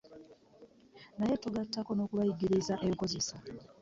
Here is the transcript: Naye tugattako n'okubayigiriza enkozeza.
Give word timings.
Naye 1.17 1.35
tugattako 1.43 1.91
n'okubayigiriza 1.93 2.73
enkozeza. 2.87 3.35